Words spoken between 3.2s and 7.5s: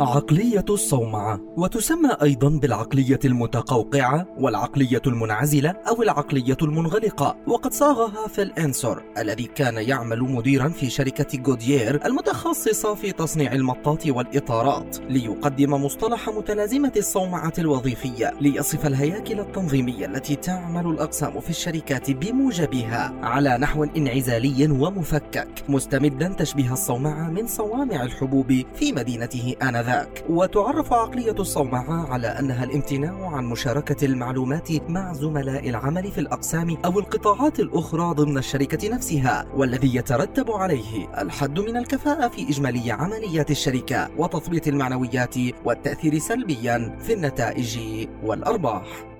المتقوقعة والعقلية المنعزلة أو العقلية المنغلقة.